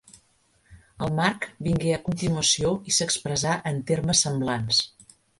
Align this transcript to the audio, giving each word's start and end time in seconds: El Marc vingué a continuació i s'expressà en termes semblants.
El 1.07 1.11
Marc 1.17 1.43
vingué 1.67 1.91
a 1.97 1.99
continuació 2.07 2.71
i 2.91 2.93
s'expressà 2.99 3.53
en 3.73 3.77
termes 3.91 4.23
semblants. 4.27 4.81